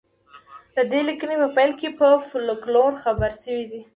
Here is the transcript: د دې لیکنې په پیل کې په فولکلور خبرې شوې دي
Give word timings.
د 0.75 0.77
دې 0.91 1.01
لیکنې 1.09 1.35
په 1.41 1.47
پیل 1.55 1.71
کې 1.79 1.89
په 1.99 2.07
فولکلور 2.29 2.91
خبرې 3.03 3.37
شوې 3.43 3.65
دي 3.71 3.81